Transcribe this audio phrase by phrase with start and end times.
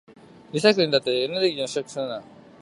[0.51, 2.23] リサイクルにだってエネルギーを消費するんだよ。